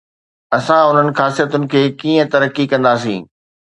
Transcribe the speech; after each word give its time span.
اسان 0.57 0.81
انهن 0.87 1.09
خاصيتن 1.19 1.63
کي 1.71 1.81
ڪيئن 2.01 2.25
ترقي 2.33 2.65
ڪنداسين؟ 2.71 3.21